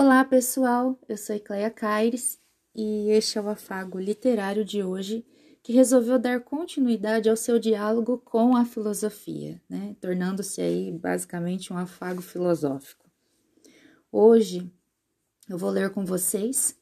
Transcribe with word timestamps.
Olá, 0.00 0.24
pessoal. 0.24 0.96
Eu 1.08 1.16
sou 1.16 1.40
Cleia 1.40 1.68
Caires 1.72 2.38
e 2.72 3.10
este 3.10 3.36
é 3.36 3.40
o 3.40 3.48
afago 3.48 3.98
literário 3.98 4.64
de 4.64 4.80
hoje, 4.80 5.26
que 5.60 5.72
resolveu 5.72 6.20
dar 6.20 6.38
continuidade 6.38 7.28
ao 7.28 7.36
seu 7.36 7.58
diálogo 7.58 8.16
com 8.18 8.56
a 8.56 8.64
filosofia, 8.64 9.60
né? 9.68 9.96
Tornando-se 10.00 10.60
aí 10.60 10.92
basicamente 10.92 11.72
um 11.72 11.76
afago 11.76 12.22
filosófico. 12.22 13.10
Hoje 14.12 14.72
eu 15.50 15.58
vou 15.58 15.68
ler 15.68 15.90
com 15.90 16.04
vocês 16.04 16.78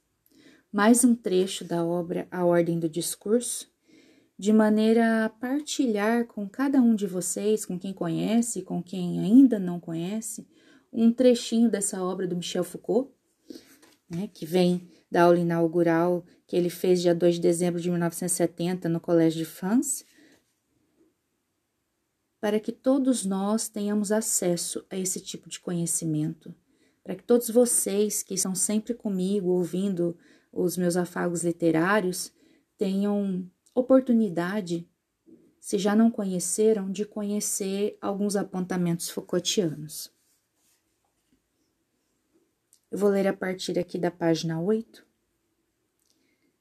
mais 0.71 1.03
um 1.03 1.14
trecho 1.14 1.64
da 1.64 1.83
obra 1.83 2.29
A 2.30 2.45
Ordem 2.45 2.79
do 2.79 2.87
Discurso, 2.87 3.67
de 4.39 4.53
maneira 4.53 5.25
a 5.25 5.30
partilhar 5.30 6.27
com 6.27 6.46
cada 6.46 6.83
um 6.83 6.95
de 6.95 7.07
vocês, 7.07 7.64
com 7.64 7.79
quem 7.79 7.95
conhece, 7.95 8.61
com 8.61 8.83
quem 8.83 9.21
ainda 9.21 9.59
não 9.59 9.80
conhece, 9.80 10.46
um 10.93 11.12
trechinho 11.12 11.71
dessa 11.71 12.02
obra 12.02 12.27
do 12.27 12.37
Michel 12.37 12.64
Foucault, 12.64 13.11
né, 14.09 14.29
que 14.33 14.47
vem 14.47 14.88
da 15.10 15.23
aula 15.23 15.38
inaugural 15.38 16.24
que 16.47 16.56
ele 16.56 16.70
fez 16.70 17.02
dia 17.02 17.15
2 17.15 17.37
de 17.37 17.41
dezembro 17.41 17.80
de 17.80 17.91
1970 17.91 18.88
no 18.88 19.01
Colégio 19.01 19.38
de 19.38 19.45
France, 19.45 20.05
para 22.41 22.60
que 22.60 22.70
todos 22.70 23.24
nós 23.24 23.69
tenhamos 23.69 24.12
acesso 24.12 24.87
a 24.88 24.96
esse 24.96 25.20
tipo 25.20 25.48
de 25.48 25.59
conhecimento, 25.59 26.55
para 27.02 27.16
que 27.16 27.24
todos 27.24 27.51
vocês 27.51 28.23
que 28.23 28.34
estão 28.34 28.55
sempre 28.55 28.95
comigo 28.95 29.48
ouvindo 29.48 30.16
os 30.52 30.77
meus 30.77 30.96
afagos 30.96 31.43
literários 31.43 32.32
tenham 32.79 33.51
oportunidade, 33.74 34.88
se 35.59 35.79
já 35.79 35.96
não 35.96 36.10
conheceram, 36.10 36.91
de 36.91 37.05
conhecer 37.05 37.98
alguns 38.01 38.37
apontamentos 38.37 39.10
Foucaultianos. 39.10 40.16
Eu 42.90 42.98
vou 42.98 43.10
ler 43.10 43.26
a 43.26 43.32
partir 43.32 43.78
aqui 43.78 43.98
da 43.98 44.10
página 44.10 44.60
8 44.60 45.04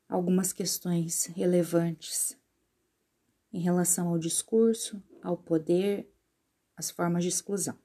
algumas 0.10 0.52
questões 0.52 1.26
relevantes 1.28 2.38
em 3.54 3.60
relação 3.60 4.10
ao 4.10 4.18
discurso, 4.18 5.02
ao 5.22 5.38
poder, 5.38 6.10
às 6.76 6.90
formas 6.90 7.24
de 7.24 7.30
exclusão. 7.30 7.78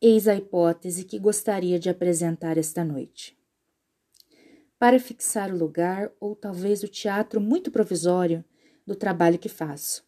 Eis 0.00 0.26
a 0.26 0.34
hipótese 0.34 1.04
que 1.04 1.18
gostaria 1.18 1.78
de 1.78 1.88
apresentar 1.88 2.58
esta 2.58 2.84
noite 2.84 3.38
para 4.78 4.98
fixar 4.98 5.52
o 5.52 5.56
lugar 5.56 6.12
ou 6.20 6.34
talvez 6.34 6.82
o 6.82 6.88
teatro 6.88 7.40
muito 7.40 7.70
provisório 7.70 8.44
do 8.84 8.94
trabalho 8.94 9.38
que 9.38 9.48
faço. 9.48 10.04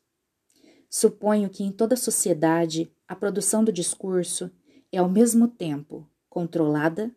Suponho 0.90 1.48
que 1.48 1.62
em 1.62 1.70
toda 1.70 1.96
sociedade 1.96 2.92
a 3.06 3.14
produção 3.14 3.62
do 3.62 3.72
discurso 3.72 4.50
é 4.92 4.98
ao 4.98 5.08
mesmo 5.08 5.48
tempo 5.48 6.08
controlada, 6.28 7.14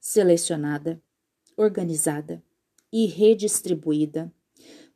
selecionada, 0.00 1.02
organizada 1.56 2.42
e 2.92 3.06
redistribuída 3.06 4.32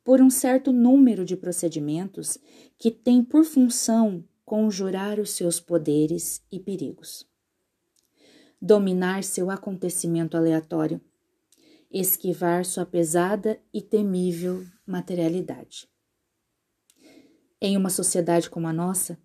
por 0.03 0.21
um 0.21 0.29
certo 0.29 0.71
número 0.71 1.25
de 1.25 1.35
procedimentos 1.35 2.37
que 2.77 2.91
têm 2.91 3.23
por 3.23 3.43
função 3.43 4.23
conjurar 4.45 5.19
os 5.19 5.31
seus 5.31 5.59
poderes 5.59 6.43
e 6.51 6.59
perigos. 6.59 7.27
Dominar 8.61 9.23
seu 9.23 9.49
acontecimento 9.49 10.35
aleatório 10.35 11.01
esquivar 11.91 12.65
sua 12.65 12.85
pesada 12.85 13.59
e 13.73 13.81
temível 13.81 14.65
materialidade. 14.85 15.89
Em 17.59 17.75
uma 17.75 17.89
sociedade 17.89 18.49
como 18.49 18.67
a 18.67 18.73
nossa, 18.73 19.19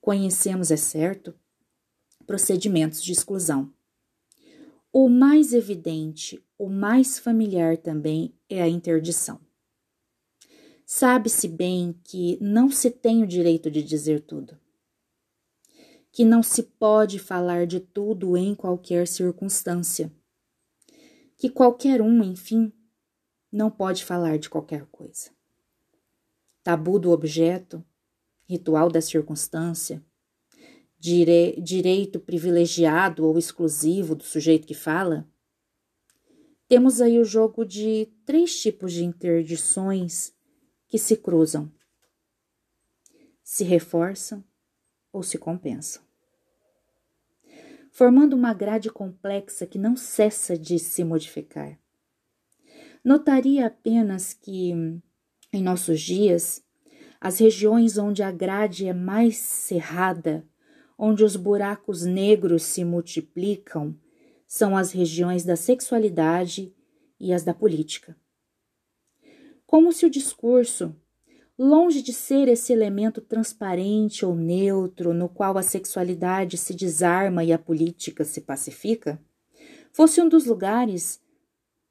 conhecemos, 0.00 0.70
é 0.70 0.76
certo, 0.76 1.34
procedimentos 2.28 3.02
de 3.02 3.10
exclusão. 3.10 3.72
O 4.92 5.08
mais 5.08 5.54
evidente, 5.54 6.44
o 6.58 6.68
mais 6.68 7.18
familiar 7.18 7.78
também 7.78 8.34
é 8.50 8.60
a 8.60 8.68
interdição. 8.68 9.40
Sabe-se 10.84 11.48
bem 11.48 11.98
que 12.04 12.36
não 12.38 12.70
se 12.70 12.90
tem 12.90 13.22
o 13.22 13.26
direito 13.26 13.70
de 13.70 13.82
dizer 13.82 14.20
tudo, 14.20 14.58
que 16.12 16.22
não 16.22 16.42
se 16.42 16.62
pode 16.62 17.18
falar 17.18 17.66
de 17.66 17.80
tudo 17.80 18.36
em 18.36 18.54
qualquer 18.54 19.08
circunstância 19.08 20.12
que 21.38 21.48
qualquer 21.48 22.02
um, 22.02 22.22
enfim, 22.24 22.72
não 23.50 23.70
pode 23.70 24.04
falar 24.04 24.38
de 24.38 24.50
qualquer 24.50 24.84
coisa. 24.86 25.30
Tabu 26.64 26.98
do 26.98 27.12
objeto, 27.12 27.82
ritual 28.44 28.90
da 28.90 29.00
circunstância, 29.00 30.04
dire 30.98 31.60
direito 31.60 32.18
privilegiado 32.18 33.26
ou 33.26 33.38
exclusivo 33.38 34.14
do 34.14 34.24
sujeito 34.24 34.66
que 34.66 34.74
fala. 34.74 35.28
Temos 36.66 37.00
aí 37.00 37.18
o 37.18 37.24
jogo 37.24 37.64
de 37.64 38.08
três 38.26 38.60
tipos 38.60 38.92
de 38.92 39.04
interdições 39.04 40.34
que 40.86 40.98
se 40.98 41.16
cruzam, 41.16 41.70
se 43.42 43.64
reforçam 43.64 44.44
ou 45.12 45.22
se 45.22 45.38
compensam 45.38 46.08
formando 47.98 48.34
uma 48.34 48.54
grade 48.54 48.88
complexa 48.88 49.66
que 49.66 49.76
não 49.76 49.96
cessa 49.96 50.56
de 50.56 50.78
se 50.78 51.02
modificar. 51.02 51.76
Notaria 53.04 53.66
apenas 53.66 54.32
que, 54.32 54.70
em 55.52 55.60
nossos 55.60 56.00
dias, 56.00 56.62
as 57.20 57.40
regiões 57.40 57.98
onde 57.98 58.22
a 58.22 58.30
grade 58.30 58.86
é 58.86 58.94
mais 58.94 59.36
cerrada, 59.38 60.46
onde 60.98 61.22
os 61.22 61.36
buracos 61.36 62.04
negros 62.04 62.64
se 62.64 62.84
multiplicam, 62.84 63.94
são 64.46 64.76
as 64.76 64.90
regiões 64.90 65.44
da 65.44 65.54
sexualidade 65.54 66.74
e 67.20 67.32
as 67.32 67.44
da 67.44 67.54
política. 67.54 68.16
Como 69.64 69.92
se 69.92 70.04
o 70.04 70.10
discurso, 70.10 70.96
longe 71.56 72.02
de 72.02 72.12
ser 72.12 72.48
esse 72.48 72.72
elemento 72.72 73.20
transparente 73.20 74.24
ou 74.24 74.34
neutro 74.34 75.14
no 75.14 75.28
qual 75.28 75.56
a 75.58 75.62
sexualidade 75.62 76.56
se 76.56 76.74
desarma 76.74 77.44
e 77.44 77.52
a 77.52 77.58
política 77.58 78.24
se 78.24 78.40
pacifica, 78.40 79.20
fosse 79.92 80.20
um 80.20 80.28
dos 80.28 80.46
lugares 80.46 81.20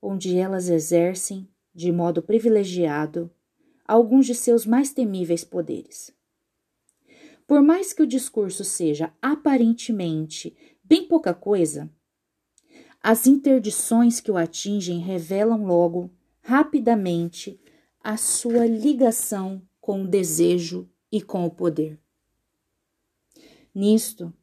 onde 0.01 0.37
elas 0.37 0.69
exercem, 0.69 1.47
de 1.73 1.91
modo 1.91 2.21
privilegiado, 2.21 3.31
alguns 3.85 4.25
de 4.25 4.33
seus 4.33 4.65
mais 4.65 4.91
temíveis 4.91 5.43
poderes. 5.43 6.16
Por 7.47 7.61
mais 7.61 7.93
que 7.93 8.03
o 8.03 8.07
discurso 8.07 8.65
seja 8.65 9.13
aparentemente 9.21 10.53
bem 10.83 11.07
pouca 11.07 11.33
coisa, 11.33 11.89
as 13.01 13.25
interdições 13.25 14.19
que 14.19 14.29
o 14.29 14.35
atingem 14.35 14.99
revelam 14.99 15.65
logo, 15.65 16.11
rapidamente, 16.41 17.57
a 18.03 18.17
sua 18.17 18.65
ligação 18.65 19.61
com 19.79 20.03
o 20.03 20.07
desejo 20.07 20.89
e 21.09 21.21
com 21.21 21.45
o 21.45 21.49
poder. 21.49 21.97
Nisto, 23.73 24.33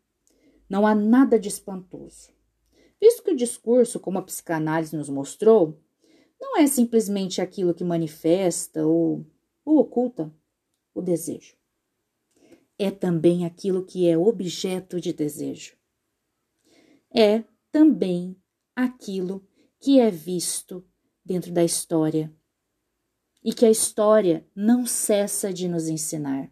não 0.67 0.87
há 0.87 0.95
nada 0.95 1.39
de 1.39 1.49
espantoso, 1.49 2.31
visto 2.99 3.23
que 3.23 3.33
o 3.33 3.37
discurso, 3.37 4.01
como 4.01 4.19
a 4.19 4.23
psicanálise 4.23 4.97
nos 4.97 5.11
mostrou, 5.11 5.79
não 6.41 6.57
é 6.57 6.67
simplesmente 6.67 7.43
aquilo 7.43 7.75
que 7.75 7.85
manifesta 7.85 8.87
ou, 8.87 9.27
ou 9.63 9.79
oculta 9.79 10.33
o 10.95 11.03
desejo. 11.03 11.55
É 12.79 12.91
também 12.91 13.45
aquilo 13.45 13.85
que 13.85 14.09
é 14.09 14.19
objeto 14.19 15.01
de 15.01 15.13
desejo. 15.13 15.77
É 17.15 17.45
também 17.71 18.37
aquilo 18.75 19.47
que 19.81 20.01
é 20.01 20.11
visto 20.11 20.85
dentro 21.25 21.53
da 21.53 21.65
história 21.65 22.35
e 23.45 23.53
que 23.53 23.67
a 23.67 23.71
história 23.71 24.47
não 24.55 24.87
cessa 24.87 25.53
de 25.53 25.69
nos 25.69 25.89
ensinar. 25.89 26.51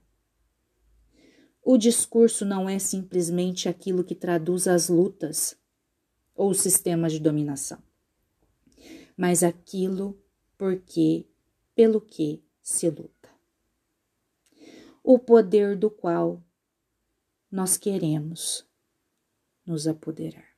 O 1.65 1.79
discurso 1.79 2.45
não 2.45 2.69
é 2.69 2.79
simplesmente 2.79 3.69
aquilo 3.69 4.05
que 4.05 4.15
traduz 4.15 4.67
as 4.67 4.89
lutas 4.89 5.57
ou 6.35 6.51
os 6.51 6.61
sistemas 6.61 7.13
de 7.13 7.21
dominação, 7.21 7.83
mas 9.17 9.43
aquilo 9.43 10.21
porque, 10.59 11.27
pelo 11.75 12.01
que 12.01 12.43
se 12.61 12.91
luta. 12.91 13.22
O 15.03 15.19
poder 15.19 15.77
do 15.77 15.91
qual 15.91 16.43
nós 17.51 17.77
queremos 17.77 18.67
nos 19.67 19.87
apoderar. 19.87 20.53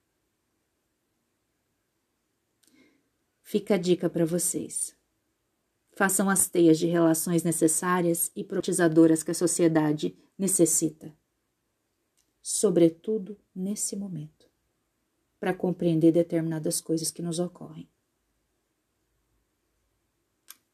Fica 3.43 3.75
a 3.75 3.79
dica 3.79 4.09
para 4.09 4.25
vocês. 4.25 4.97
Façam 5.93 6.29
as 6.29 6.49
teias 6.49 6.79
de 6.79 6.87
relações 6.87 7.43
necessárias 7.43 8.31
e 8.35 8.43
protizadoras 8.43 9.23
que 9.23 9.31
a 9.31 9.35
sociedade 9.35 10.17
necessita. 10.37 11.17
Sobretudo 12.43 13.39
nesse 13.55 13.95
momento, 13.95 14.49
para 15.39 15.55
compreender 15.55 16.13
determinadas 16.13 16.81
coisas 16.81 17.11
que 17.11 17.23
nos 17.23 17.39
ocorrem. 17.39 17.89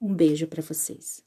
Um 0.00 0.14
beijo 0.14 0.46
para 0.46 0.62
vocês. 0.62 1.22